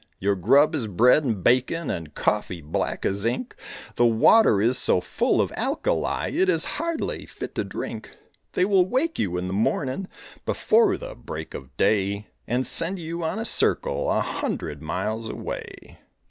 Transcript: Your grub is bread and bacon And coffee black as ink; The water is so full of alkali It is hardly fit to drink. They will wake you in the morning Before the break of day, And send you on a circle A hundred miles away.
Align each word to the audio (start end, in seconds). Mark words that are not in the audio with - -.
Your 0.17 0.35
grub 0.35 0.73
is 0.73 0.87
bread 0.87 1.23
and 1.23 1.43
bacon 1.43 1.91
And 1.91 2.15
coffee 2.15 2.59
black 2.63 3.05
as 3.05 3.23
ink; 3.23 3.55
The 3.97 4.05
water 4.07 4.59
is 4.59 4.79
so 4.79 4.99
full 4.99 5.39
of 5.39 5.53
alkali 5.55 6.31
It 6.39 6.49
is 6.49 6.65
hardly 6.81 7.27
fit 7.27 7.53
to 7.53 7.63
drink. 7.63 8.09
They 8.53 8.65
will 8.65 8.87
wake 8.87 9.19
you 9.19 9.37
in 9.37 9.45
the 9.45 9.53
morning 9.53 10.07
Before 10.43 10.97
the 10.97 11.13
break 11.13 11.53
of 11.53 11.77
day, 11.77 12.29
And 12.47 12.65
send 12.65 12.97
you 12.97 13.23
on 13.23 13.37
a 13.37 13.45
circle 13.45 14.09
A 14.09 14.21
hundred 14.21 14.81
miles 14.81 15.29
away. 15.29 15.99